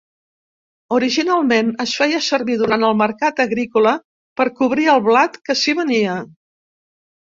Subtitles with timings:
[0.95, 3.93] Originalment, es feia servir durant el mercat agrícola
[4.41, 6.17] per cobrir el blat que s'hi venia.